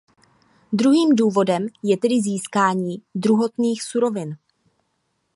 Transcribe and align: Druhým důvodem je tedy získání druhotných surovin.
Druhým 0.73 1.15
důvodem 1.15 1.67
je 1.83 1.97
tedy 1.97 2.21
získání 2.21 3.01
druhotných 3.15 3.83
surovin. 3.83 4.37